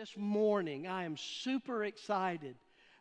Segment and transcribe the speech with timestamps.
[0.00, 2.56] This morning, I am super excited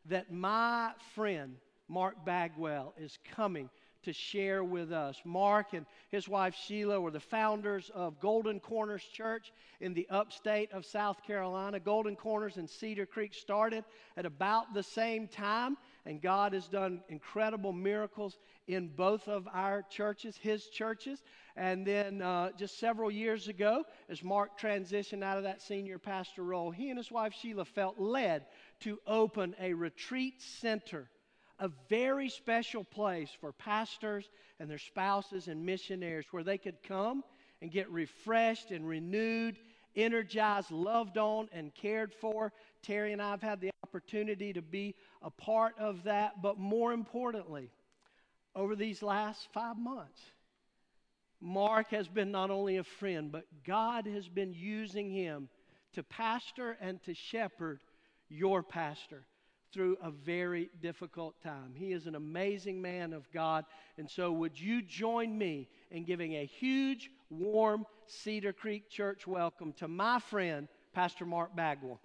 [0.08, 1.56] that my friend,
[1.88, 3.70] Mark Bagwell, is coming
[4.04, 5.22] to share with us.
[5.24, 10.74] Mark and his wife Sheila were the founders of Golden Corners Church in the upstate
[10.74, 11.80] of South Carolina.
[11.80, 13.86] Golden Corners and Cedar Creek started
[14.18, 15.78] at about the same time,
[16.10, 21.22] and God has done incredible miracles in both of our churches, his churches.
[21.56, 26.42] And then uh, just several years ago, as Mark transitioned out of that senior pastor
[26.42, 28.48] role, he and his wife Sheila felt led
[28.80, 31.08] to open a retreat center
[31.60, 34.30] a very special place for pastors
[34.60, 37.22] and their spouses and missionaries where they could come
[37.62, 39.58] and get refreshed and renewed,
[39.96, 42.52] energized, loved on, and cared for.
[42.82, 46.94] Terry and I have had the opportunity to be a part of that, but more
[46.94, 47.72] importantly,
[48.56, 50.20] over these last five months,
[51.42, 55.50] Mark has been not only a friend, but God has been using him
[55.94, 57.80] to pastor and to shepherd
[58.28, 59.26] your pastor
[59.72, 61.74] through a very difficult time.
[61.76, 63.66] He is an amazing man of God.
[63.98, 69.74] And so, would you join me in giving a huge, warm Cedar Creek Church welcome
[69.74, 72.00] to my friend, Pastor Mark Bagwell?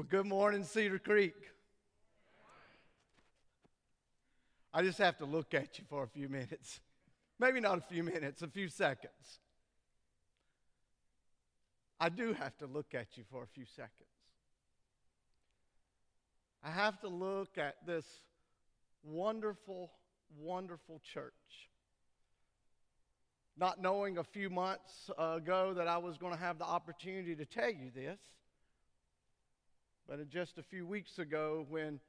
[0.00, 1.34] Well, good morning, Cedar Creek.
[4.72, 6.80] I just have to look at you for a few minutes.
[7.38, 9.40] Maybe not a few minutes, a few seconds.
[12.00, 14.08] I do have to look at you for a few seconds.
[16.64, 18.06] I have to look at this
[19.02, 19.90] wonderful,
[20.38, 21.68] wonderful church.
[23.54, 27.44] Not knowing a few months ago that I was going to have the opportunity to
[27.44, 28.18] tell you this.
[30.10, 32.00] But just a few weeks ago, when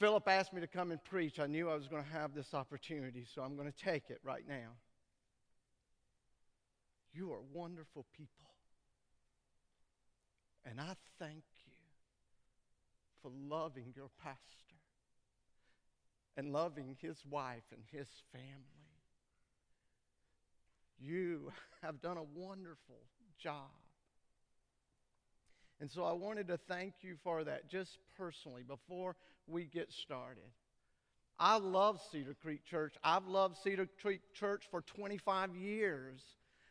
[0.00, 2.54] Philip asked me to come and preach, I knew I was going to have this
[2.54, 4.72] opportunity, so I'm going to take it right now.
[7.14, 8.50] You are wonderful people.
[10.68, 11.72] And I thank you
[13.22, 14.34] for loving your pastor
[16.36, 18.50] and loving his wife and his family.
[20.98, 23.06] You have done a wonderful
[23.38, 23.70] job.
[25.80, 29.14] And so I wanted to thank you for that just personally before
[29.46, 30.44] we get started.
[31.38, 32.94] I love Cedar Creek Church.
[33.04, 36.22] I've loved Cedar Creek Church for 25 years.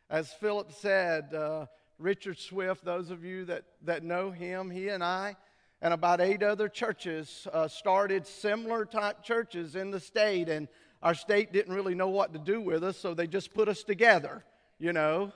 [0.09, 1.67] As Philip said, uh,
[1.99, 5.35] Richard Swift, those of you that, that know him, he and I
[5.81, 10.67] and about eight other churches uh, started similar type churches in the state, and
[11.03, 13.83] our state didn't really know what to do with us, so they just put us
[13.83, 14.43] together,
[14.79, 15.31] you know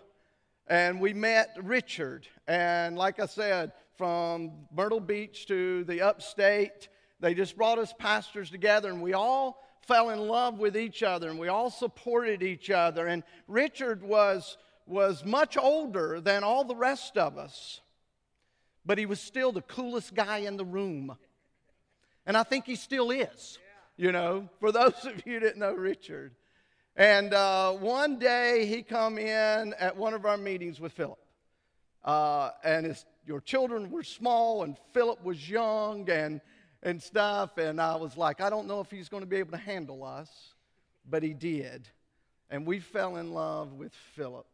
[0.70, 2.28] and we met Richard.
[2.48, 6.88] And like I said, from Myrtle Beach to the upstate,
[7.20, 11.30] they just brought us pastors together, and we all fell in love with each other,
[11.30, 13.08] and we all supported each other.
[13.08, 17.82] And Richard was, was much older than all the rest of us,
[18.86, 21.18] but he was still the coolest guy in the room.
[22.26, 23.58] And I think he still is,
[23.98, 26.36] you know, for those of you that know Richard.
[27.00, 31.18] And uh, one day he come in at one of our meetings with Philip.
[32.04, 36.42] Uh, and his, your children were small and Philip was young and,
[36.84, 37.58] and stuff.
[37.58, 40.04] And I was like, I don't know if he's going to be able to handle
[40.04, 40.30] us.
[41.10, 41.88] But he did.
[42.50, 44.46] And we fell in love with Philip.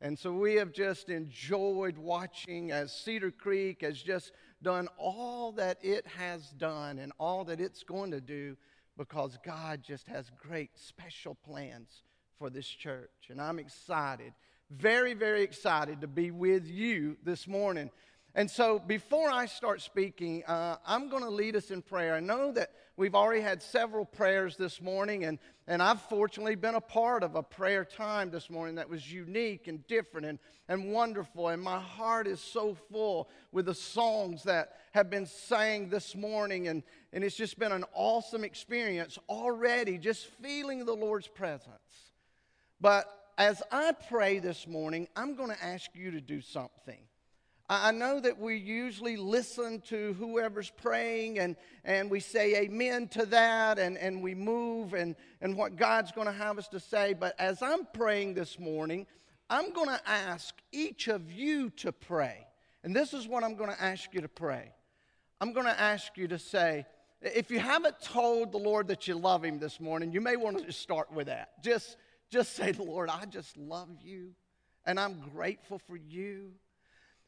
[0.00, 4.32] And so we have just enjoyed watching as Cedar Creek has just
[4.62, 8.56] done all that it has done and all that it's going to do
[9.00, 12.02] because God just has great special plans
[12.38, 13.30] for this church.
[13.30, 14.34] And I'm excited,
[14.70, 17.90] very, very excited to be with you this morning.
[18.34, 22.14] And so, before I start speaking, uh, I'm going to lead us in prayer.
[22.14, 26.76] I know that we've already had several prayers this morning, and, and I've fortunately been
[26.76, 30.38] a part of a prayer time this morning that was unique and different and,
[30.68, 31.48] and wonderful.
[31.48, 36.68] And my heart is so full with the songs that have been sang this morning,
[36.68, 42.12] and, and it's just been an awesome experience already, just feeling the Lord's presence.
[42.80, 47.00] But as I pray this morning, I'm going to ask you to do something.
[47.72, 53.24] I know that we usually listen to whoever's praying and, and we say amen to
[53.26, 57.14] that and, and we move and, and what God's going to have us to say.
[57.14, 59.06] But as I'm praying this morning,
[59.48, 62.44] I'm going to ask each of you to pray.
[62.82, 64.72] And this is what I'm going to ask you to pray.
[65.40, 66.86] I'm going to ask you to say,
[67.22, 70.58] If you haven't told the Lord that you love Him this morning, you may want
[70.58, 71.62] to just start with that.
[71.62, 71.96] Just,
[72.30, 74.32] just say, Lord, I just love you
[74.84, 76.50] and I'm grateful for you.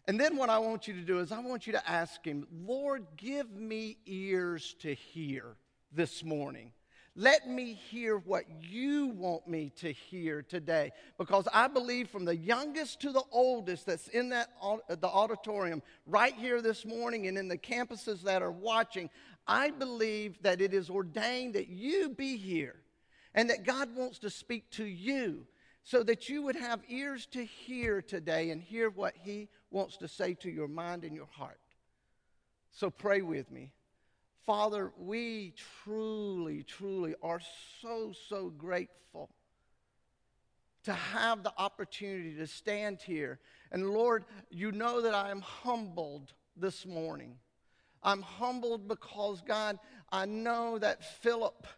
[0.08, 2.46] And then what I want you to do is I want you to ask Him,
[2.50, 5.56] Lord, give me ears to hear
[5.92, 6.72] this morning.
[7.14, 10.92] Let me hear what you want me to hear today.
[11.18, 14.48] Because I believe from the youngest to the oldest that's in that,
[14.88, 19.10] the auditorium right here this morning and in the campuses that are watching,
[19.46, 22.76] I believe that it is ordained that you be here
[23.34, 25.46] and that God wants to speak to you
[25.84, 30.08] so that you would have ears to hear today and hear what He wants to
[30.08, 31.60] say to your mind and your heart.
[32.70, 33.72] So pray with me.
[34.46, 35.54] Father, we
[35.84, 37.40] truly, truly are
[37.80, 39.30] so, so grateful
[40.84, 43.38] to have the opportunity to stand here.
[43.70, 47.36] And Lord, you know that I am humbled this morning.
[48.02, 49.78] I'm humbled because, God,
[50.10, 51.68] I know that Philip,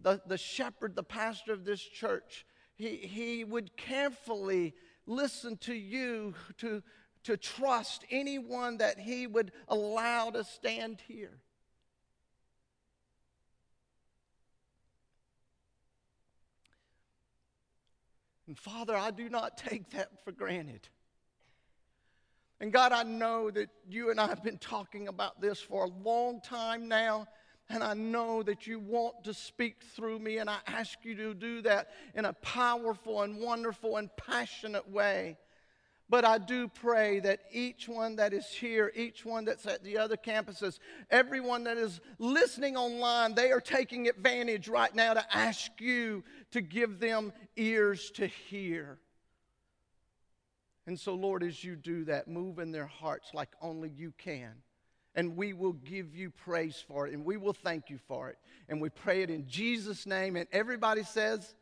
[0.00, 2.44] the, the shepherd, the pastor of this church,
[2.74, 4.74] he, he would carefully
[5.06, 6.82] listen to you to,
[7.24, 11.38] to trust anyone that he would allow to stand here.
[18.46, 20.88] And Father, I do not take that for granted.
[22.60, 25.88] And God, I know that you and I have been talking about this for a
[25.88, 27.26] long time now.
[27.68, 31.32] And I know that you want to speak through me, and I ask you to
[31.32, 35.38] do that in a powerful and wonderful and passionate way.
[36.12, 39.96] But I do pray that each one that is here, each one that's at the
[39.96, 40.78] other campuses,
[41.10, 46.60] everyone that is listening online, they are taking advantage right now to ask you to
[46.60, 48.98] give them ears to hear.
[50.86, 54.52] And so, Lord, as you do that, move in their hearts like only you can.
[55.14, 58.36] And we will give you praise for it, and we will thank you for it.
[58.68, 60.36] And we pray it in Jesus' name.
[60.36, 61.54] And everybody says,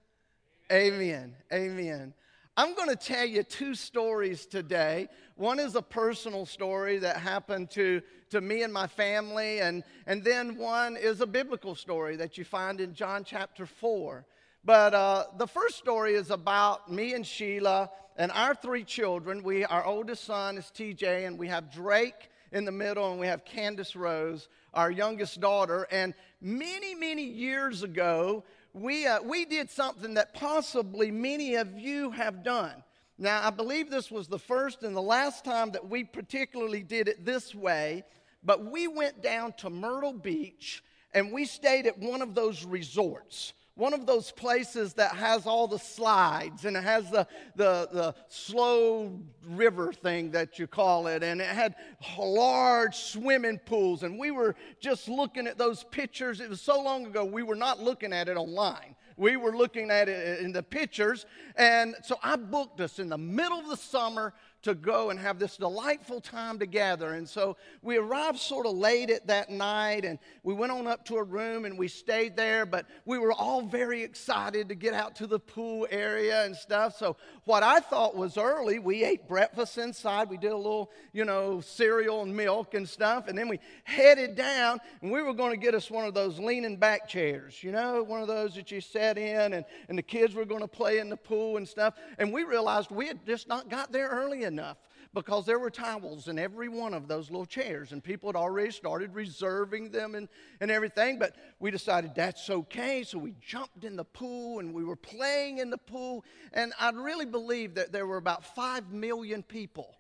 [0.73, 1.37] Amen.
[1.53, 1.71] Amen.
[1.71, 2.15] Amen.
[2.61, 5.09] I'm going to tell you two stories today.
[5.37, 8.03] One is a personal story that happened to,
[8.33, 12.45] to me and my family, and, and then one is a biblical story that you
[12.45, 14.27] find in John chapter 4.
[14.63, 19.43] But uh, the first story is about me and Sheila and our three children.
[19.43, 23.29] We, our oldest son is TJ, and we have Drake in the middle, and we
[23.29, 25.87] have Candace Rose, our youngest daughter.
[25.91, 32.11] And many, many years ago, we, uh, we did something that possibly many of you
[32.11, 32.83] have done.
[33.19, 37.07] Now, I believe this was the first and the last time that we particularly did
[37.07, 38.05] it this way,
[38.43, 40.83] but we went down to Myrtle Beach
[41.13, 45.67] and we stayed at one of those resorts one of those places that has all
[45.67, 47.27] the slides and it has the,
[47.57, 51.75] the, the slow river thing that you call it, and it had
[52.19, 54.03] large swimming pools.
[54.03, 56.41] And we were just looking at those pictures.
[56.41, 58.97] It was so long ago, we were not looking at it online.
[59.21, 61.27] We were looking at it in the pictures.
[61.55, 64.33] And so I booked us in the middle of the summer
[64.63, 67.15] to go and have this delightful time together.
[67.15, 71.05] And so we arrived sort of late at that night and we went on up
[71.07, 74.93] to a room and we stayed there, but we were all very excited to get
[74.93, 76.97] out to the pool area and stuff.
[76.99, 80.29] So what I thought was early, we ate breakfast inside.
[80.29, 83.29] We did a little, you know, cereal and milk and stuff.
[83.29, 86.39] And then we headed down and we were going to get us one of those
[86.39, 90.03] leaning back chairs, you know, one of those that you sat in and, and the
[90.03, 91.95] kids were going to play in the pool and stuff.
[92.19, 94.79] And we realized we had just not got there early enough
[95.13, 98.71] because there were towels in every one of those little chairs, and people had already
[98.71, 100.29] started reserving them and,
[100.61, 101.19] and everything.
[101.19, 105.59] But we decided that's okay, so we jumped in the pool and we were playing
[105.59, 106.25] in the pool.
[106.53, 109.97] And I really believe that there were about five million people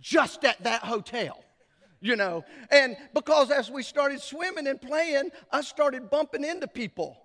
[0.00, 1.42] just at that hotel
[2.00, 2.44] you know.
[2.70, 7.18] And because as we started swimming and playing, I started bumping into people,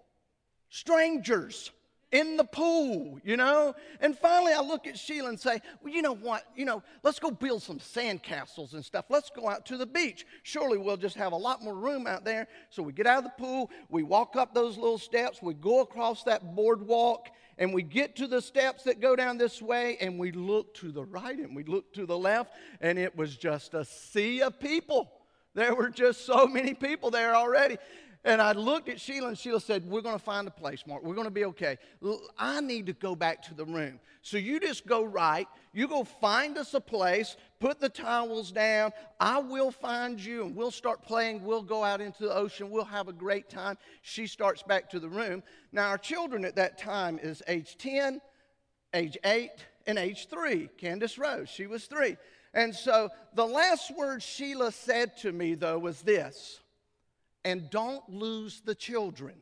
[0.72, 1.70] strangers
[2.12, 3.74] in the pool, you know?
[4.00, 6.44] And finally, I look at Sheila and say, Well, you know what?
[6.56, 9.06] You know, let's go build some sandcastles and stuff.
[9.10, 10.26] Let's go out to the beach.
[10.44, 12.48] Surely we'll just have a lot more room out there.
[12.70, 15.82] So we get out of the pool, we walk up those little steps, we go
[15.82, 20.18] across that boardwalk, and we get to the steps that go down this way, and
[20.18, 23.74] we look to the right and we look to the left, and it was just
[23.74, 25.12] a sea of people.
[25.54, 27.78] There were just so many people there already.
[28.24, 31.04] And I looked at Sheila, and Sheila said, We're going to find a place, Mark.
[31.04, 31.78] We're going to be okay.
[32.38, 34.00] I need to go back to the room.
[34.22, 35.48] So you just go right.
[35.74, 38.92] You go find us a place, put the towels down.
[39.20, 41.44] I will find you, and we'll start playing.
[41.44, 42.70] We'll go out into the ocean.
[42.70, 43.78] We'll have a great time.
[44.04, 45.42] She starts back to the room.
[45.72, 48.22] Now, our children at that time is age 10,
[48.94, 49.50] age 8,
[49.88, 50.70] and age 3.
[50.78, 52.18] Candace Rose, she was 3.
[52.54, 56.61] And so the last word Sheila said to me, though, was this
[57.44, 59.36] and don't lose the children.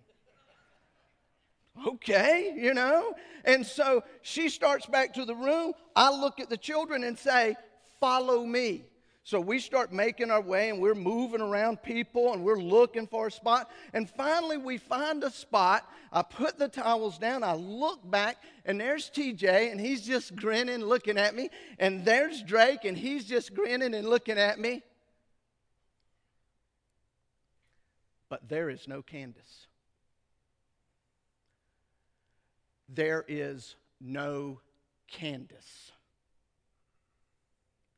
[1.87, 3.13] Okay, you know?
[3.45, 5.73] And so she starts back to the room.
[5.95, 7.55] I look at the children and say,
[7.99, 8.85] Follow me.
[9.23, 13.27] So we start making our way and we're moving around people and we're looking for
[13.27, 13.69] a spot.
[13.93, 15.87] And finally, we find a spot.
[16.11, 17.43] I put the towels down.
[17.43, 21.51] I look back and there's TJ and he's just grinning, looking at me.
[21.77, 24.81] And there's Drake and he's just grinning and looking at me.
[28.29, 29.67] But there is no Candace.
[32.87, 34.59] There is no
[35.07, 35.91] Candace.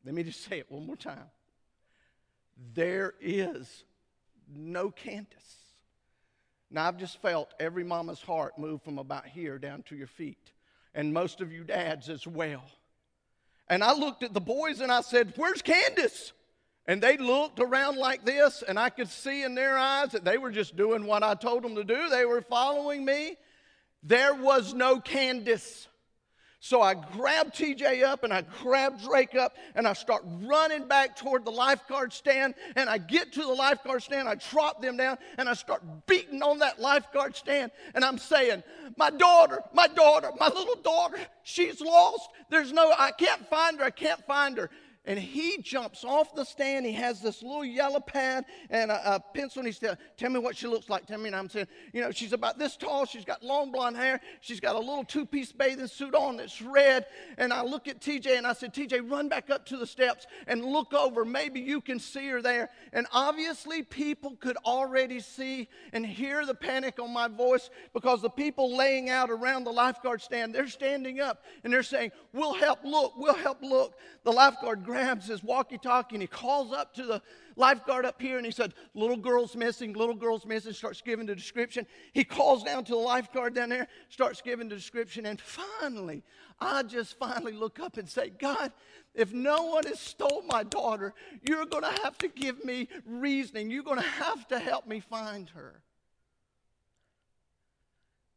[0.06, 1.30] Let me just say it one more time.
[2.74, 3.84] There is
[4.54, 5.58] no Candace.
[6.70, 10.52] Now, I've just felt every mama's heart move from about here down to your feet,
[10.96, 12.64] and most of you dads as well.
[13.68, 16.34] And I looked at the boys and I said, Where's Candace?
[16.92, 20.38] And they looked around like this, and I could see in their eyes that they
[20.38, 22.10] were just doing what I told them to do.
[22.10, 23.38] They were following me.
[24.04, 25.88] There was no Candace.
[26.60, 31.16] So I grabbed TJ up and I grabbed Drake up and I start running back
[31.16, 32.56] toward the lifeguard stand.
[32.76, 36.44] And I get to the lifeguard stand, I drop them down, and I start beating
[36.44, 37.72] on that lifeguard stand.
[37.96, 38.64] And I'm saying,
[38.98, 42.30] My daughter, my daughter, my little daughter, she's lost.
[42.50, 44.70] There's no, I can't find her, I can't find her
[45.06, 46.86] and he jumps off the stand.
[46.86, 50.40] He has this little yellow pad and a, a pencil, and he said, Tell me
[50.40, 51.08] what she looks like.
[51.08, 51.28] Tell me.
[51.28, 53.06] And I'm saying, You know, she's about this tall.
[53.06, 54.22] She's got long blonde hair.
[54.42, 57.08] She's got a little two piece bathing suit on that's red.
[57.40, 60.28] And I look at TJ and I said, TJ, run back up to the steps
[60.46, 61.26] and look over.
[61.26, 62.70] Maybe you can see her there.
[62.94, 68.30] And obviously, people could already see and hear the panic on my voice because the
[68.30, 72.84] people laying out around the lifeguard stand, they're standing up and they're saying, We'll help
[72.84, 73.14] look.
[73.18, 73.96] We'll help look.
[74.24, 77.22] The lifeguard grabs his walkie talkie and he calls up to the
[77.56, 81.34] lifeguard up here and he said, Little girl's missing, little girl's missing, starts giving the
[81.36, 81.88] description.
[82.12, 85.26] He calls down to the lifeguard down there, starts giving the description.
[85.26, 86.24] And finally,
[86.60, 88.74] I just finally look up and say, God,
[89.16, 91.14] if no one has stole my daughter,
[91.48, 93.72] you're going to have to give me reasoning.
[93.72, 95.82] You're going to have to help me find her.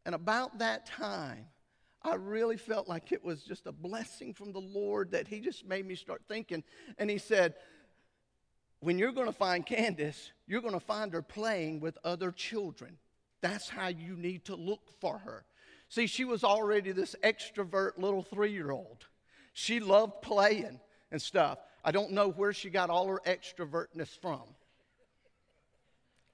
[0.07, 1.47] And about that time,
[2.05, 5.67] I really felt like it was just a blessing from the Lord that He just
[5.67, 6.63] made me start thinking.
[6.99, 7.55] And He said,
[8.81, 12.99] When you're going to find Candace, you're going to find her playing with other children.
[13.41, 15.45] That's how you need to look for her.
[15.89, 19.07] See, she was already this extrovert little three year old.
[19.55, 20.81] She loved playing
[21.11, 21.59] and stuff.
[21.85, 24.43] I don't know where she got all her extrovertness from,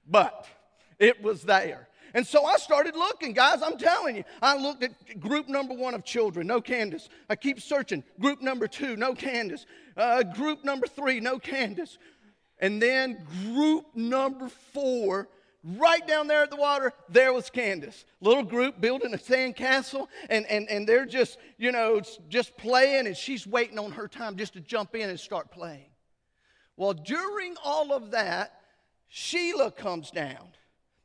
[0.08, 0.46] but
[0.98, 1.88] it was there.
[2.14, 3.62] And so I started looking, guys.
[3.62, 4.24] I'm telling you.
[4.42, 7.08] I looked at group number one of children, no Candace.
[7.28, 8.04] I keep searching.
[8.18, 9.66] Group number two, no Candace.
[9.96, 11.98] Uh, group number three, no Candace.
[12.58, 15.28] And then group number four,
[15.64, 18.04] right down there at the water, there was Candace.
[18.20, 23.06] Little group building a sand castle, and, and, and they're just, you know, just playing,
[23.06, 25.90] and she's waiting on her time just to jump in and start playing.
[26.76, 28.60] Well, during all of that,
[29.08, 30.52] Sheila comes down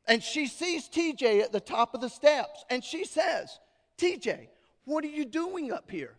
[0.07, 3.59] and she sees TJ at the top of the steps and she says,
[3.97, 4.47] TJ,
[4.85, 6.15] what are you doing up here?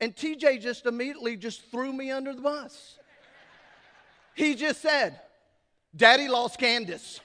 [0.00, 2.98] And TJ just immediately just threw me under the bus.
[4.34, 5.20] He just said,
[5.94, 7.20] Daddy lost Candace.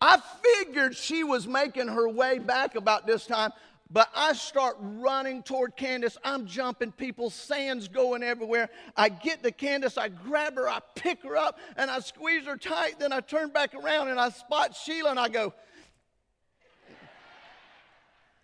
[0.00, 3.52] I figured she was making her way back about this time.
[3.92, 6.16] But I start running toward Candace.
[6.24, 8.70] I'm jumping people, sand's going everywhere.
[8.96, 12.56] I get to Candace, I grab her, I pick her up, and I squeeze her
[12.56, 12.98] tight.
[12.98, 15.52] Then I turn back around and I spot Sheila and I go,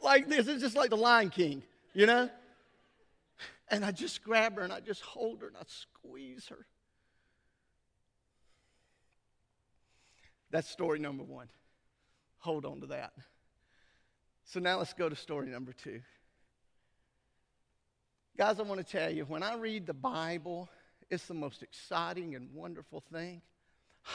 [0.03, 0.47] like this.
[0.49, 1.63] It's just like the Lion King,
[1.95, 2.29] you know?
[3.71, 6.67] And I just grab her and I just hold her and I squeeze her.
[10.51, 11.49] That's story number one.
[12.41, 13.13] Hold on to that.
[14.49, 16.01] So now let's go to story number two.
[18.35, 20.71] Guys, I want to tell you, when I read the Bible,
[21.11, 23.43] it's the most exciting and wonderful thing.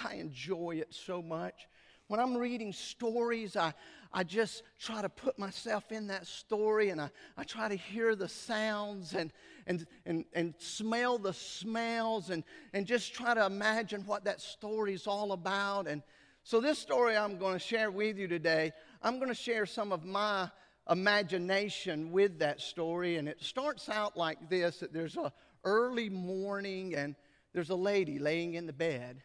[0.04, 1.68] I enjoy it so much.
[2.08, 3.76] When I'm reading stories, I,
[4.12, 8.16] I just try to put myself in that story and I, I try to hear
[8.16, 9.32] the sounds and,
[9.68, 14.96] and, and, and smell the smells and, and just try to imagine what that story
[14.96, 15.88] is all about.
[15.88, 16.02] And
[16.46, 19.92] so, this story I'm going to share with you today, I'm going to share some
[19.92, 20.50] of my
[20.90, 23.18] imagination with that story.
[23.18, 25.34] And it starts out like this that there's a
[25.66, 27.16] early morning and
[27.54, 29.22] there's a lady laying in the bed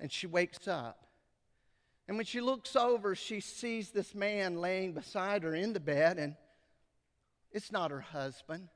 [0.00, 1.06] and she wakes up.
[2.08, 6.18] And when she looks over, she sees this man laying beside her in the bed,
[6.18, 6.36] and
[7.50, 8.68] it's not her husband.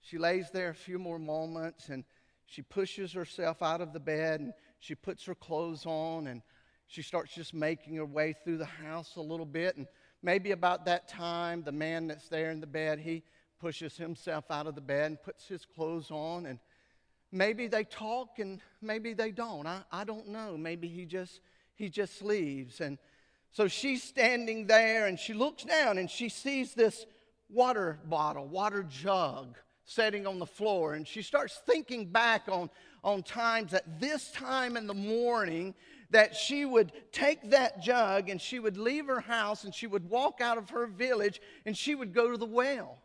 [0.00, 2.04] She lays there a few more moments and
[2.46, 6.42] she pushes herself out of the bed and she puts her clothes on and
[6.88, 9.76] she starts just making her way through the house a little bit.
[9.76, 9.86] And
[10.22, 13.22] maybe about that time, the man that's there in the bed, he
[13.60, 16.46] pushes himself out of the bed and puts his clothes on.
[16.46, 16.58] And
[17.30, 19.66] maybe they talk and maybe they don't.
[19.66, 20.56] I, I don't know.
[20.56, 21.40] Maybe he just
[21.74, 22.80] he just leaves.
[22.80, 22.96] And
[23.52, 27.04] so she's standing there and she looks down and she sees this
[27.50, 30.94] water bottle, water jug sitting on the floor.
[30.94, 32.70] And she starts thinking back on,
[33.04, 35.74] on times at this time in the morning
[36.10, 40.08] that she would take that jug and she would leave her house and she would
[40.08, 42.98] walk out of her village and she would go to the well.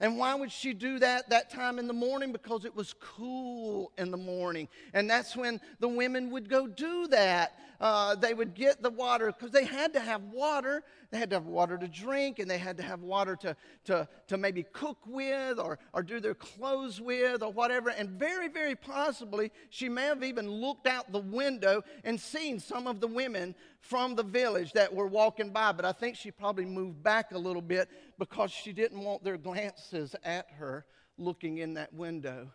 [0.00, 2.32] And why would she do that that time in the morning?
[2.32, 4.68] Because it was cool in the morning.
[4.94, 7.56] And that's when the women would go do that.
[7.82, 10.84] Uh, they would get the water because they had to have water.
[11.10, 14.06] They had to have water to drink and they had to have water to, to,
[14.28, 17.90] to maybe cook with or, or do their clothes with or whatever.
[17.90, 22.86] And very, very possibly, she may have even looked out the window and seen some
[22.86, 25.72] of the women from the village that were walking by.
[25.72, 29.36] But I think she probably moved back a little bit because she didn't want their
[29.36, 30.86] glances at her
[31.18, 32.52] looking in that window.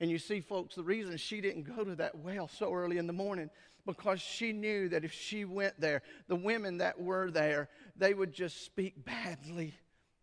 [0.00, 3.06] And you see, folks, the reason she didn't go to that well so early in
[3.06, 3.50] the morning
[3.86, 8.32] because she knew that if she went there, the women that were there, they would
[8.32, 9.74] just speak badly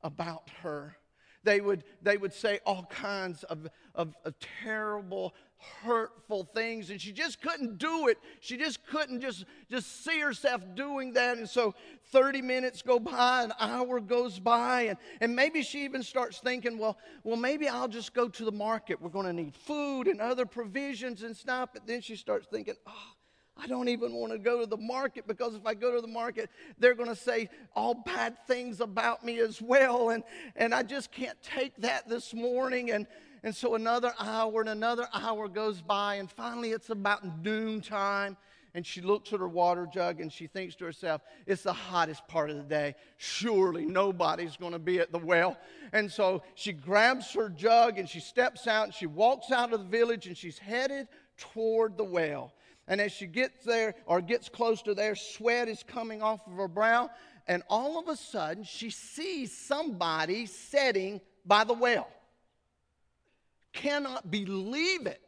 [0.04, 0.98] about her.
[1.44, 5.34] They would, they would say all kinds of, of, of terrible,
[5.84, 8.18] hurtful things, and she just couldn't do it.
[8.40, 11.38] She just couldn't just, just see herself doing that.
[11.38, 11.76] And so
[12.12, 16.78] 30 minutes go by, an hour goes by, and, and maybe she even starts thinking,
[16.78, 19.02] well, well, maybe I'll just go to the market.
[19.02, 21.70] We're going to need food and other provisions and stuff.
[21.74, 23.14] But then she starts thinking, oh,
[23.58, 26.08] I don't even want to go to the market because if I go to the
[26.08, 30.10] market, they're going to say all bad things about me as well.
[30.10, 30.24] And,
[30.56, 32.92] and I just can't take that this morning.
[32.92, 33.06] And,
[33.44, 36.16] and so another hour and another hour goes by.
[36.16, 38.38] And finally, it's about noon time.
[38.74, 42.26] And she looks at her water jug and she thinks to herself, it's the hottest
[42.28, 42.96] part of the day.
[43.18, 45.58] Surely nobody's going to be at the well.
[45.92, 49.80] And so she grabs her jug and she steps out and she walks out of
[49.82, 52.54] the village and she's headed toward the well.
[52.88, 56.54] And as she gets there or gets close to there, sweat is coming off of
[56.54, 57.10] her brow.
[57.48, 62.08] And all of a sudden, she sees somebody sitting by the well.
[63.74, 65.22] Cannot believe it.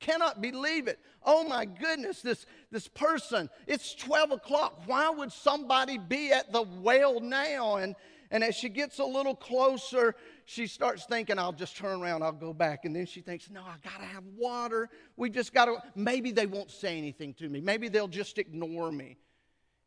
[0.00, 0.98] Cannot believe it.
[1.22, 4.82] Oh my goodness, this, this person, it's 12 o'clock.
[4.86, 7.76] Why would somebody be at the well now?
[7.76, 7.94] And,
[8.30, 10.14] and as she gets a little closer,
[10.46, 12.86] she starts thinking, I'll just turn around, I'll go back.
[12.86, 14.88] And then she thinks, no, I got to have water.
[15.16, 17.60] We just got to, maybe they won't say anything to me.
[17.60, 19.18] Maybe they'll just ignore me.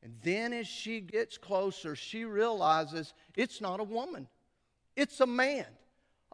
[0.04, 4.28] And then as she gets closer, she realizes it's not a woman,
[4.96, 5.66] it's a man.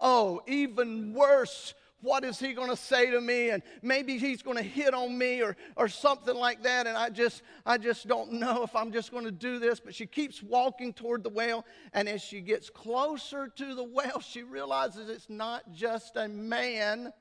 [0.01, 3.49] Oh, even worse what is he going to say to me?
[3.49, 6.87] And maybe he's going to hit on me or, or something like that.
[6.87, 9.79] And i just i just don't know if i'm just going to do this.
[9.79, 11.65] But she keeps walking toward the well.
[11.93, 17.11] And as she gets closer to the well she realizes it's not just a man.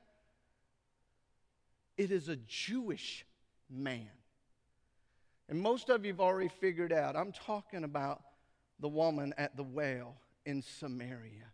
[1.96, 3.26] It is a jewish
[3.68, 4.10] man.
[5.48, 8.22] And most of you have already figured out i'm talking about
[8.80, 10.14] the woman at the well
[10.46, 11.50] in samaria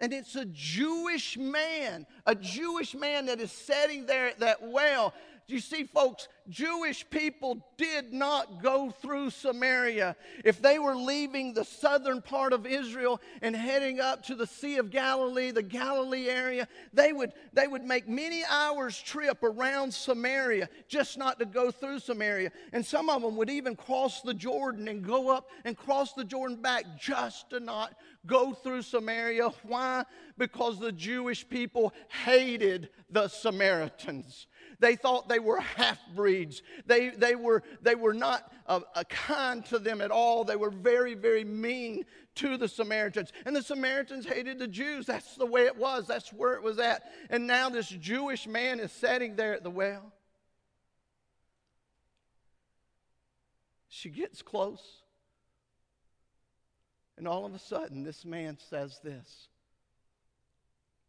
[0.00, 5.12] and it's a Jewish man, a Jewish man that is sitting there at that well.
[5.50, 10.14] You see, folks, Jewish people did not go through Samaria.
[10.44, 14.76] If they were leaving the southern part of Israel and heading up to the Sea
[14.76, 20.68] of Galilee, the Galilee area, they would, they would make many hours' trip around Samaria
[20.86, 22.52] just not to go through Samaria.
[22.72, 26.24] And some of them would even cross the Jordan and go up and cross the
[26.24, 27.94] Jordan back just to not
[28.26, 29.48] go through Samaria.
[29.62, 30.04] Why?
[30.36, 31.92] Because the Jewish people
[32.24, 34.46] hated the Samaritans.
[34.78, 36.62] They thought they were half breeds.
[36.86, 40.44] They, they, were, they were not uh, uh, kind to them at all.
[40.44, 42.04] They were very, very mean
[42.36, 43.32] to the Samaritans.
[43.44, 45.06] And the Samaritans hated the Jews.
[45.06, 47.10] That's the way it was, that's where it was at.
[47.28, 50.12] And now this Jewish man is sitting there at the well.
[53.88, 55.02] She gets close.
[57.20, 59.48] And all of a sudden, this man says this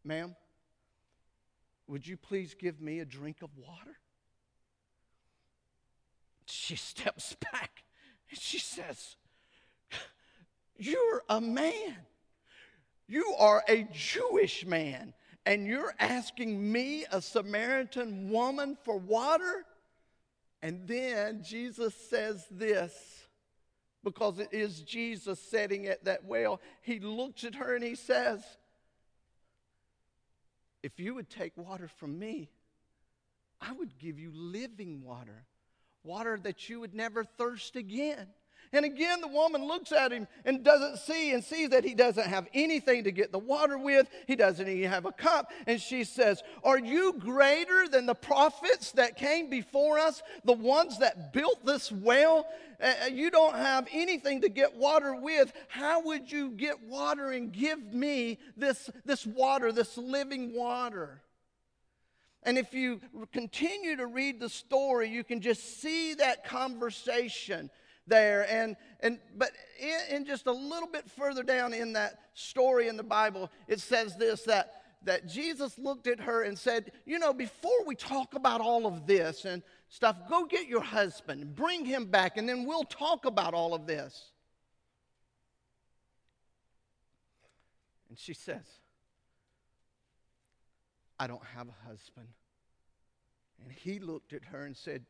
[0.04, 0.36] Ma'am,
[1.86, 3.96] would you please give me a drink of water?
[6.44, 7.84] She steps back
[8.28, 9.16] and she says,
[10.76, 11.96] You're a man.
[13.08, 15.14] You are a Jewish man,
[15.46, 19.64] and you're asking me, a Samaritan woman, for water?
[20.60, 23.21] And then Jesus says this
[24.04, 26.60] because it is Jesus sitting at that well.
[26.80, 28.42] He looks at her and he says,
[30.82, 32.50] If you would take water from me,
[33.60, 35.44] I would give you living water,
[36.02, 38.26] water that you would never thirst again.
[38.74, 42.26] And again, the woman looks at him and doesn't see and sees that he doesn't
[42.26, 44.08] have anything to get the water with.
[44.26, 45.52] He doesn't even have a cup.
[45.66, 50.98] And she says, Are you greater than the prophets that came before us, the ones
[51.00, 52.46] that built this well?
[52.82, 55.52] Uh, you don't have anything to get water with.
[55.68, 61.20] How would you get water and give me this, this water, this living water?
[62.42, 63.00] And if you
[63.32, 67.70] continue to read the story, you can just see that conversation
[68.06, 68.46] there.
[68.50, 72.96] And, and, but in, in just a little bit further down in that story in
[72.96, 77.32] the Bible, it says this that, that Jesus looked at her and said, You know,
[77.32, 82.06] before we talk about all of this and stuff, go get your husband, bring him
[82.06, 84.30] back, and then we'll talk about all of this.
[88.08, 88.66] And she says,
[91.18, 92.28] I don't have a husband.
[93.62, 95.04] And he looked at her and said,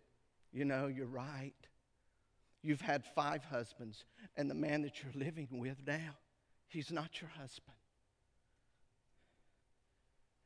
[0.52, 1.55] You know, you're right.
[2.62, 4.05] You've had five husbands,
[4.37, 6.16] and the man that you're living with now,
[6.68, 7.77] he's not your husband.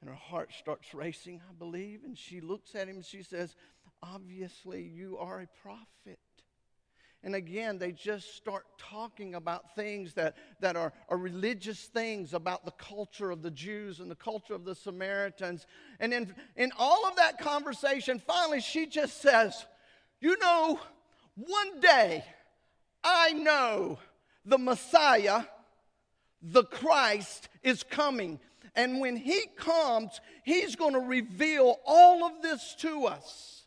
[0.01, 3.55] And her heart starts racing, I believe, and she looks at him and she says,
[4.03, 6.19] Obviously, you are a prophet.
[7.23, 12.65] And again, they just start talking about things that, that are, are religious things about
[12.65, 15.67] the culture of the Jews and the culture of the Samaritans.
[15.99, 19.67] And in, in all of that conversation, finally, she just says,
[20.21, 20.79] You know,
[21.37, 22.25] one day,
[23.05, 23.99] I know
[24.45, 25.45] the Messiah,
[26.43, 28.41] the Christ, is coming.
[28.75, 33.67] And when he comes, he's going to reveal all of this to us.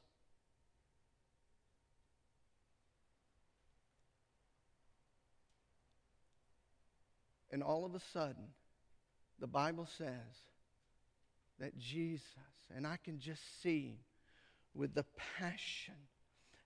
[7.51, 8.49] And all of a sudden,
[9.39, 10.10] the Bible says
[11.60, 12.25] that Jesus,
[12.75, 13.99] and I can just see
[14.73, 15.05] with the
[15.38, 15.95] passion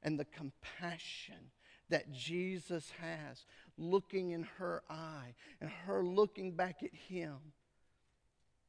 [0.03, 1.51] and the compassion
[1.89, 3.45] that Jesus has
[3.77, 7.37] looking in her eye and her looking back at him,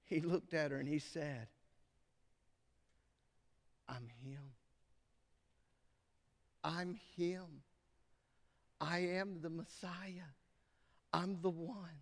[0.04, 1.48] he looked at her and he said,
[3.88, 4.40] I'm him.
[6.62, 7.62] I'm him.
[8.80, 10.30] I am the Messiah.
[11.12, 12.00] I'm the one.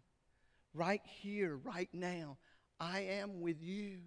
[0.75, 2.39] Right here, right now,
[2.81, 3.99] I am with you.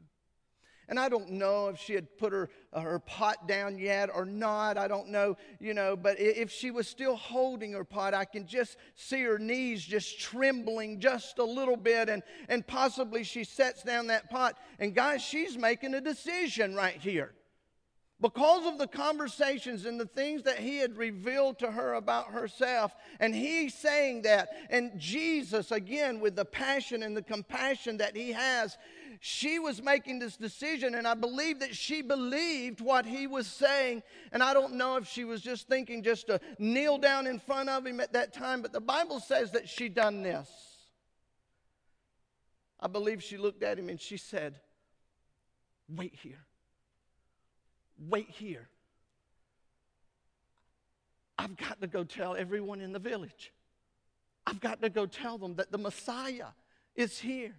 [0.89, 4.25] And I don't know if she had put her, uh, her pot down yet or
[4.25, 4.77] not.
[4.77, 8.47] I don't know, you know, but if she was still holding her pot, I can
[8.47, 12.09] just see her knees just trembling just a little bit.
[12.09, 14.57] And, and possibly she sets down that pot.
[14.79, 17.34] And guys, she's making a decision right here.
[18.25, 22.91] Because of the conversations and the things that he had revealed to her about herself,
[23.19, 28.31] and he saying that, and Jesus, again, with the passion and the compassion that he
[28.31, 28.79] has,
[29.19, 34.01] she was making this decision, and I believe that she believed what he was saying.
[34.31, 37.69] And I don't know if she was just thinking just to kneel down in front
[37.69, 40.49] of him at that time, but the Bible says that she done this.
[42.79, 44.55] I believe she looked at him and she said,
[45.87, 46.43] Wait here.
[47.97, 48.67] Wait here.
[51.37, 53.51] I've got to go tell everyone in the village.
[54.47, 56.47] I've got to go tell them that the Messiah
[56.95, 57.55] is here.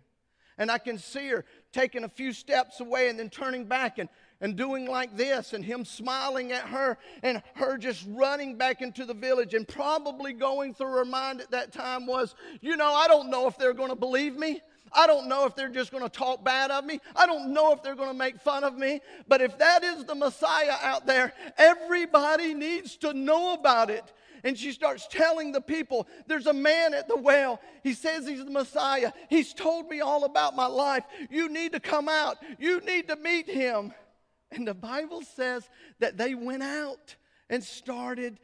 [0.59, 4.09] And I can see her taking a few steps away and then turning back and,
[4.41, 9.05] and doing like this, and him smiling at her, and her just running back into
[9.05, 9.53] the village.
[9.53, 13.47] And probably going through her mind at that time was, you know, I don't know
[13.47, 14.63] if they're going to believe me.
[14.97, 17.01] I don't know if they're just going to talk bad of me.
[17.15, 19.01] I don't know if they're going to make fun of me.
[19.29, 24.13] But if that is the Messiah out there, everybody needs to know about it
[24.47, 27.61] and she starts telling the people, There's a man at the well.
[27.83, 29.13] He says he's the Messiah.
[29.29, 31.03] He's told me all about my life.
[31.31, 33.93] You need to come out, you need to meet him.
[34.53, 37.17] And the Bible says that they went out
[37.51, 38.39] and started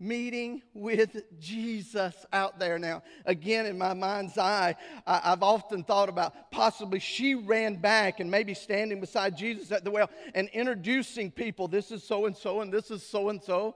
[0.00, 2.78] meeting with Jesus out there.
[2.78, 8.20] Now, again, in my mind's eye, I, have often thought about possibly she ran back
[8.20, 11.68] and maybe standing beside Jesus at the well and introducing people.
[11.68, 13.74] This is so and so, and this is so and so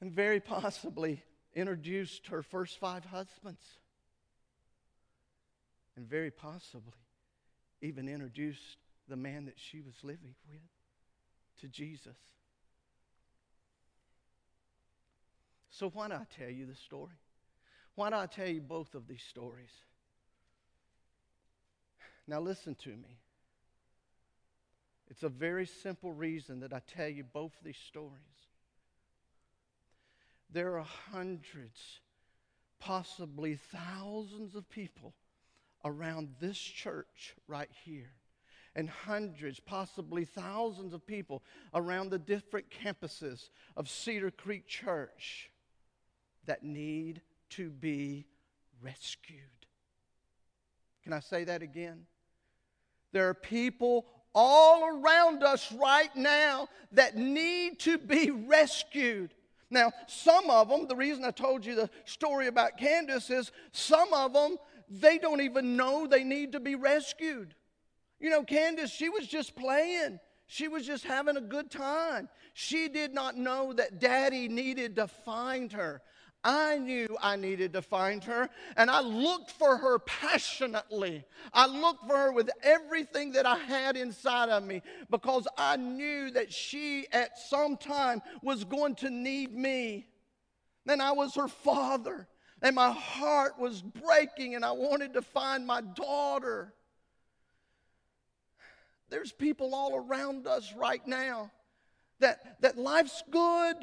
[0.00, 1.22] and very possibly
[1.54, 3.62] introduced her first five husbands.
[5.96, 6.92] And very possibly
[7.80, 10.60] even introduced the man that she was living with
[11.60, 12.16] to Jesus.
[15.78, 17.14] So, why I tell you the story?
[17.94, 19.70] Why I tell you both of these stories?
[22.26, 23.20] Now, listen to me.
[25.08, 28.48] It's a very simple reason that I tell you both these stories.
[30.50, 32.00] There are hundreds,
[32.80, 35.14] possibly thousands of people
[35.84, 38.10] around this church right here.
[38.74, 41.42] and hundreds, possibly thousands of people
[41.74, 45.50] around the different campuses of Cedar Creek Church
[46.48, 48.26] that need to be
[48.82, 49.40] rescued.
[51.04, 52.06] Can I say that again?
[53.12, 59.32] There are people all around us right now that need to be rescued.
[59.70, 64.12] Now, some of them, the reason I told you the story about Candace is some
[64.12, 64.56] of them,
[64.88, 67.54] they don't even know they need to be rescued.
[68.20, 70.18] You know, Candace, she was just playing.
[70.46, 72.28] She was just having a good time.
[72.54, 76.00] She did not know that daddy needed to find her.
[76.44, 81.24] I knew I needed to find her, and I looked for her passionately.
[81.52, 86.30] I looked for her with everything that I had inside of me because I knew
[86.30, 90.06] that she at some time was going to need me.
[90.86, 92.28] And I was her father,
[92.62, 96.72] and my heart was breaking, and I wanted to find my daughter.
[99.10, 101.50] There's people all around us right now
[102.20, 103.76] that, that life's good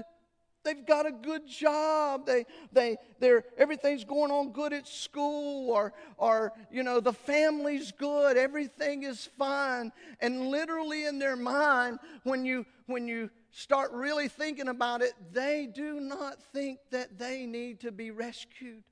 [0.65, 2.25] They've got a good job.
[2.25, 7.91] They, they, they're, everything's going on good at school, or, or, you know, the family's
[7.91, 8.35] good.
[8.35, 9.91] Everything is fine.
[10.19, 15.69] And literally in their mind, when you, when you start really thinking about it, they
[15.71, 18.83] do not think that they need to be rescued.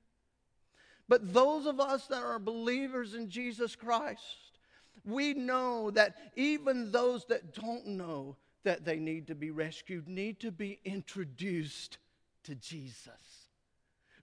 [1.08, 4.58] But those of us that are believers in Jesus Christ,
[5.04, 10.40] we know that even those that don't know that they need to be rescued need
[10.40, 11.98] to be introduced
[12.44, 13.48] to Jesus.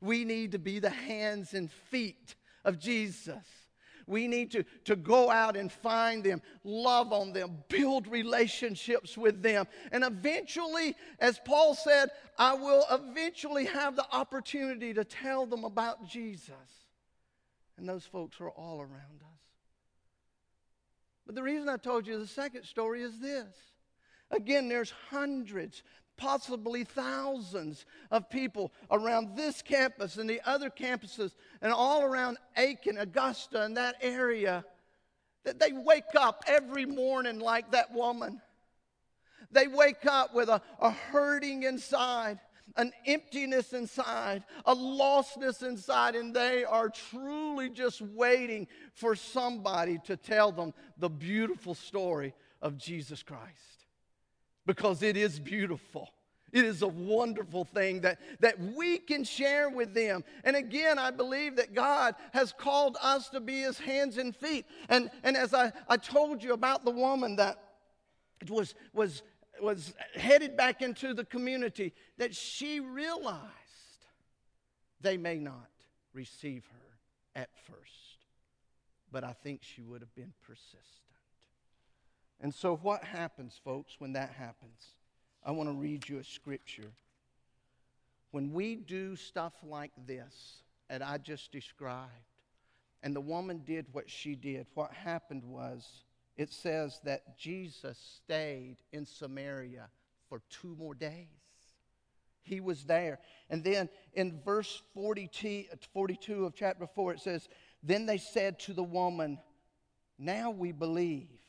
[0.02, 3.46] We need to be the hands and feet of Jesus.
[4.08, 9.42] We need to, to go out and find them, love on them, build relationships with
[9.44, 9.68] them.
[9.92, 16.06] And eventually, as Paul said, I will eventually have the opportunity to tell them about
[16.08, 16.56] Jesus.
[17.78, 19.42] And those folks are all around us.
[21.26, 23.56] But the reason I told you the second story is this
[24.32, 25.84] Again, there's hundreds,
[26.17, 32.98] possibly thousands of people around this campus and the other campuses and all around Aiken,
[32.98, 34.63] Augusta, and that area
[35.44, 38.41] that they wake up every morning like that woman.
[39.52, 42.39] They wake up with a, a hurting inside,
[42.78, 50.15] an emptiness inside, a lostness inside, and they are truly just waiting for somebody to
[50.15, 53.71] tell them the beautiful story of Jesus Christ
[54.65, 56.10] because it is beautiful.
[56.52, 60.24] It is a wonderful thing that, that we can share with them.
[60.43, 64.65] And again, I believe that God has called us to be his hands and feet.
[64.89, 67.58] And, and as I, I told you about the woman that
[68.50, 69.24] was, was,
[69.62, 73.38] was headed back into the community, that she realized
[75.00, 75.69] they may not
[76.13, 77.78] receive her at first.
[79.10, 80.86] But I think she would have been persistent.
[82.42, 84.96] And so, what happens, folks, when that happens?
[85.46, 86.92] I want to read you a scripture.
[88.32, 92.10] When we do stuff like this that I just described,
[93.04, 95.88] and the woman did what she did, what happened was
[96.36, 99.90] it says that Jesus stayed in Samaria
[100.28, 101.28] for two more days.
[102.42, 103.20] He was there.
[103.52, 107.48] And then in verse 42, 42 of chapter 4, it says,
[107.84, 109.38] Then they said to the woman,
[110.18, 111.41] Now we believe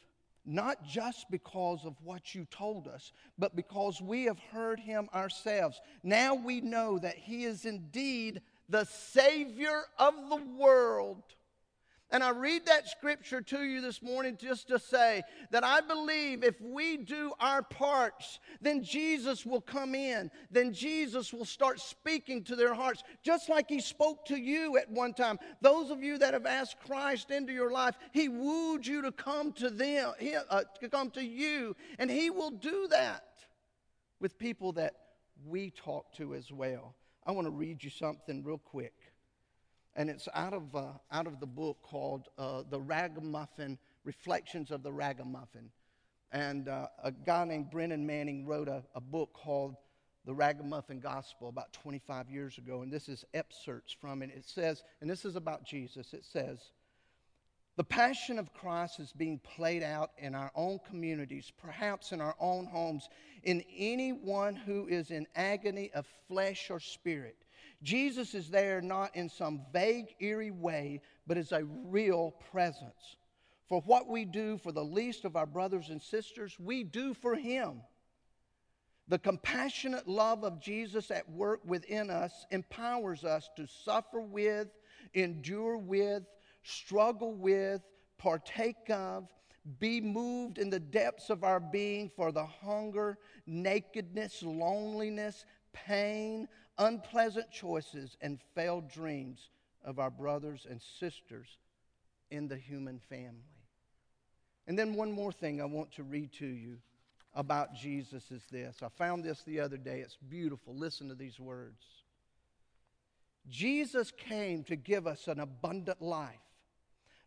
[0.45, 5.81] not just because of what you told us, but because we have heard him ourselves.
[6.03, 11.23] Now we know that he is indeed the Savior of the world.
[12.13, 16.45] And I read that scripture to you this morning just to say that I believe
[16.45, 20.31] if we do our parts, then Jesus will come in.
[20.51, 24.91] Then Jesus will start speaking to their hearts, just like He spoke to you at
[24.91, 25.39] one time.
[25.63, 29.53] Those of you that have asked Christ into your life, He wooed you to come
[29.55, 30.13] to them,
[30.51, 33.25] uh, to come to you, and He will do that
[34.21, 34.97] with people that
[35.47, 36.95] we talk to as well.
[37.27, 38.93] I want to read you something real quick
[39.97, 44.83] and it's out of, uh, out of the book called uh, The Ragamuffin Reflections of
[44.83, 45.71] the Ragamuffin.
[46.33, 49.77] And uh, a guy named Brennan Manning wrote a, a book called
[50.25, 52.83] The Ragamuffin Gospel about 25 years ago.
[52.83, 54.31] And this is excerpts from it.
[54.35, 56.59] It says, and this is about Jesus, it says,
[57.77, 62.37] the passion of Christ is being played out in our own communities, perhaps in our
[62.39, 63.09] own homes,
[63.45, 67.37] in anyone who is in agony of flesh or spirit.
[67.83, 73.17] Jesus is there not in some vague, eerie way, but as a real presence.
[73.69, 77.35] For what we do for the least of our brothers and sisters, we do for
[77.35, 77.83] Him.
[79.09, 84.69] The compassionate love of Jesus at work within us empowers us to suffer with,
[85.15, 86.23] endure with,
[86.63, 87.83] struggle with,
[88.17, 89.27] partake of,
[89.79, 97.51] be moved in the depths of our being for the hunger, nakedness, loneliness, pain, unpleasant
[97.51, 99.51] choices, and failed dreams
[99.85, 101.49] of our brothers and sisters
[102.31, 103.43] in the human family.
[104.67, 106.79] And then, one more thing I want to read to you
[107.35, 108.83] about Jesus is this.
[108.83, 110.01] I found this the other day.
[110.01, 110.75] It's beautiful.
[110.75, 111.83] Listen to these words
[113.49, 116.39] Jesus came to give us an abundant life.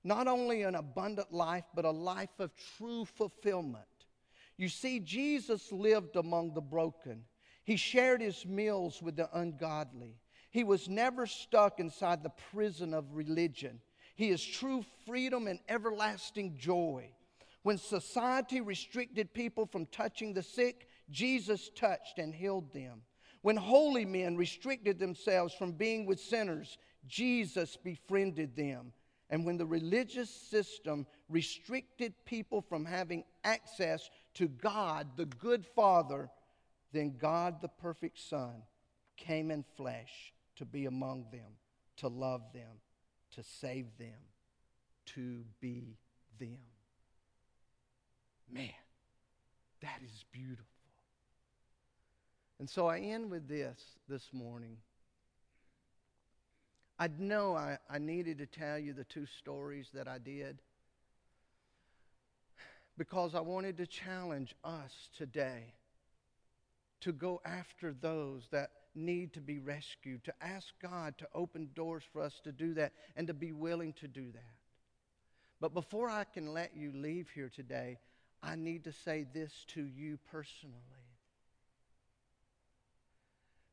[0.04, 3.86] Not only an abundant life, but a life of true fulfillment.
[4.58, 7.24] You see, Jesus lived among the broken.
[7.66, 10.16] He shared his meals with the ungodly.
[10.52, 13.82] He was never stuck inside the prison of religion.
[14.16, 17.10] He is true freedom and everlasting joy.
[17.64, 23.02] When society restricted people from touching the sick, Jesus touched and healed them.
[23.42, 28.94] When holy men restricted themselves from being with sinners, Jesus befriended them.
[29.30, 36.30] And when the religious system restricted people from having access to God, the good Father,
[36.96, 38.64] then God, the perfect Son,
[39.18, 41.58] came in flesh to be among them,
[41.98, 42.80] to love them,
[43.32, 44.20] to save them,
[45.08, 45.98] to be
[46.40, 46.60] them.
[48.52, 48.70] Man,
[49.82, 50.66] that is beautiful.
[52.60, 54.78] And so I end with this this morning.
[56.98, 60.62] I know I, I needed to tell you the two stories that I did
[62.98, 65.74] because I wanted to challenge us today
[67.06, 72.04] to go after those that need to be rescued, to ask God to open doors
[72.12, 74.56] for us to do that, and to be willing to do that.
[75.62, 78.00] But before I can let you leave here today,
[78.42, 80.74] I need to say this to you personally.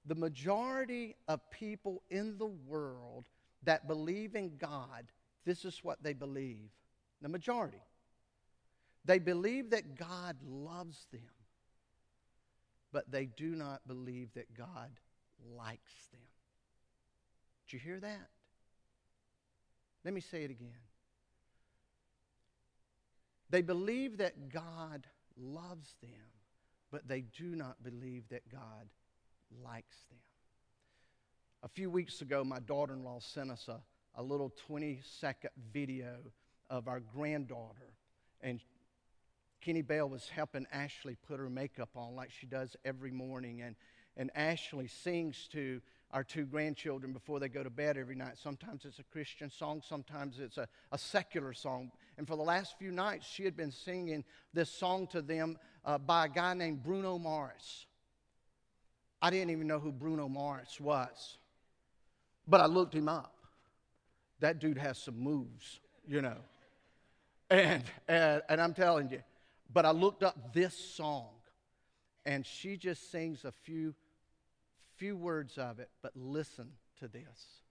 [0.04, 3.24] The majority of people in the world
[3.62, 5.06] that believe in God,
[5.46, 6.68] this is what they believe.
[7.22, 7.82] The majority.
[9.06, 11.22] They believe that God loves them,
[12.92, 14.90] but they do not believe that God
[15.56, 16.20] likes them.
[17.66, 18.28] Did you hear that?
[20.04, 20.74] Let me say it again.
[23.50, 26.10] They believe that God loves them,
[26.90, 28.88] but they do not believe that God
[29.64, 30.18] likes them.
[31.62, 33.80] A few weeks ago, my daughter in law sent us a,
[34.16, 36.16] a little 20 second video
[36.70, 37.92] of our granddaughter.
[38.40, 38.60] And
[39.62, 43.62] Kenny Bell was helping Ashley put her makeup on like she does every morning.
[43.62, 43.76] And,
[44.16, 48.36] and Ashley sings to our two grandchildren before they go to bed every night.
[48.42, 51.92] Sometimes it's a Christian song, sometimes it's a, a secular song.
[52.18, 55.96] And for the last few nights, she had been singing this song to them uh,
[55.96, 57.86] by a guy named Bruno Mars.
[59.22, 61.38] I didn't even know who Bruno Mars was,
[62.48, 63.34] but I looked him up.
[64.40, 66.38] That dude has some moves, you know.
[67.48, 69.22] And, and, and I'm telling you,
[69.72, 71.30] but I looked up this song,
[72.26, 73.94] and she just sings a few,
[74.96, 76.68] few words of it, but listen
[77.00, 77.62] to this.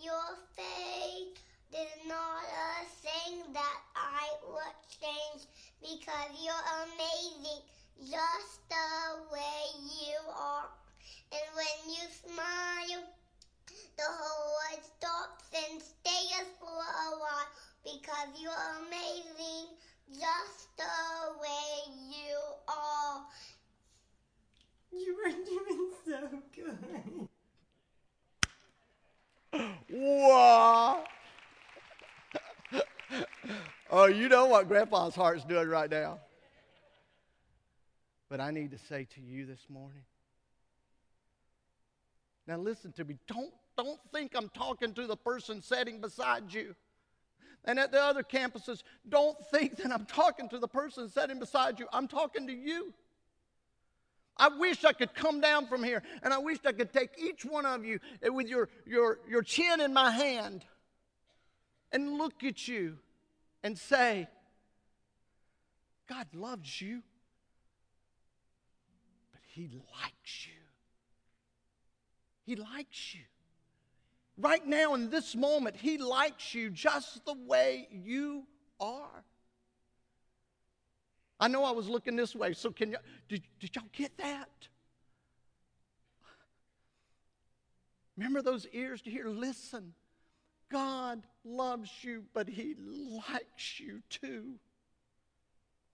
[0.00, 1.38] Your faith
[1.72, 5.46] is not a thing that I would change
[5.80, 6.54] because you're
[6.84, 7.62] amazing
[8.00, 9.64] just the way
[10.00, 10.68] you are.
[11.32, 13.04] And when you smile,
[13.96, 17.48] the whole world stops and stays for a while
[17.82, 18.52] because you're
[18.86, 19.66] amazing
[20.12, 20.84] just the
[21.40, 22.36] way you
[22.68, 23.24] are.
[24.92, 27.28] You are doing so good.
[29.90, 31.04] Wow.
[33.90, 36.18] oh, you know what Grandpa's heart's doing right now.
[38.28, 40.02] But I need to say to you this morning.
[42.46, 43.16] Now listen to me.
[43.26, 46.74] Don't, don't think I'm talking to the person sitting beside you.
[47.64, 51.78] And at the other campuses, don't think that I'm talking to the person sitting beside
[51.78, 51.86] you.
[51.92, 52.94] I'm talking to you.
[54.38, 57.44] I wish I could come down from here and I wish I could take each
[57.44, 60.64] one of you with your, your, your chin in my hand
[61.90, 62.98] and look at you
[63.62, 64.28] and say,
[66.08, 67.02] God loves you.
[69.32, 69.68] But He
[70.02, 70.52] likes you.
[72.46, 73.24] He likes you.
[74.40, 78.44] Right now, in this moment, He likes you just the way you
[78.78, 79.24] are.
[81.40, 84.48] I know I was looking this way, so can you, did, did y'all get that?
[88.16, 89.28] Remember those ears to hear?
[89.28, 89.92] Listen,
[90.70, 94.54] God loves you, but He likes you too.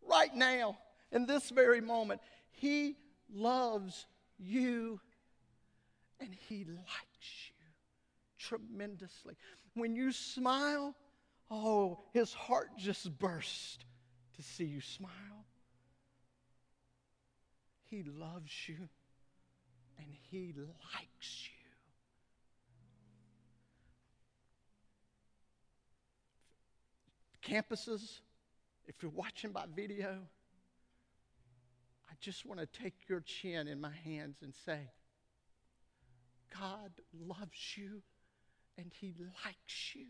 [0.06, 0.78] Right now,
[1.12, 2.20] in this very moment,
[2.50, 2.96] He
[3.32, 4.06] loves
[4.38, 5.00] you
[6.20, 7.53] and He likes you
[8.48, 9.34] tremendously.
[9.74, 10.94] When you smile,
[11.50, 13.84] oh, his heart just burst
[14.36, 15.10] to see you smile.
[17.84, 18.88] He loves you
[19.98, 21.50] and he likes you.
[27.54, 28.20] Campuses,
[28.86, 30.18] if you're watching by video,
[32.10, 34.78] I just want to take your chin in my hands and say,
[36.58, 36.90] God
[37.26, 38.02] loves you
[38.78, 39.14] and He
[39.44, 40.06] likes you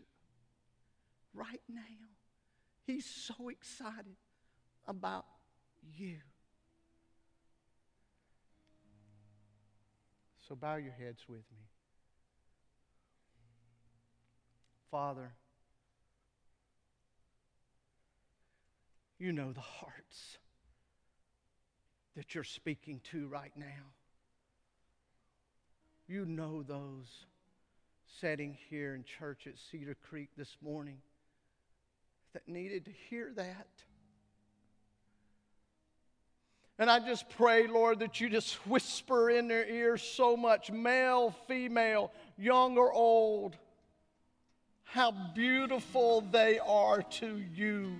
[1.33, 1.81] right now.
[2.85, 4.15] He's so excited
[4.87, 5.25] about
[5.97, 6.17] you.
[10.47, 11.65] So bow your heads with me.
[14.91, 15.31] Father,
[19.17, 20.37] you know the hearts
[22.15, 23.93] that you're speaking to right now.
[26.07, 27.25] You know those
[28.19, 30.97] sitting here in church at Cedar Creek this morning
[32.33, 33.67] that needed to hear that.
[36.77, 41.33] And I just pray, Lord, that you just whisper in their ears so much, male,
[41.47, 43.55] female, young or old,
[44.83, 47.95] how beautiful they are to you.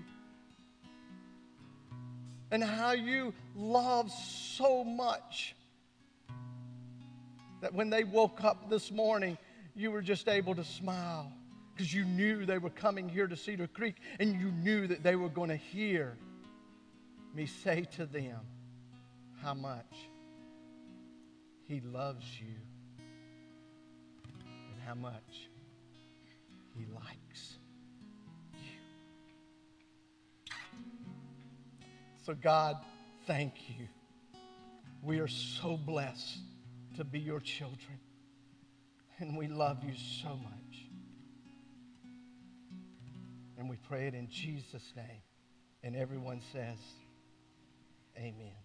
[2.51, 5.55] And how you love so much
[7.61, 9.37] that when they woke up this morning,
[9.75, 11.31] you were just able to smile
[11.73, 15.15] because you knew they were coming here to Cedar Creek and you knew that they
[15.15, 16.17] were going to hear
[17.33, 18.39] me say to them
[19.41, 20.09] how much
[21.67, 22.55] He loves you
[24.23, 25.49] and how much
[26.77, 27.57] He likes
[28.53, 28.75] you.
[32.25, 32.77] So, God,
[33.27, 33.87] thank you.
[35.03, 36.39] We are so blessed
[36.95, 37.99] to be your children,
[39.19, 40.89] and we love you so much.
[43.57, 45.21] And we pray it in Jesus' name.
[45.83, 46.77] And everyone says,
[48.17, 48.64] Amen.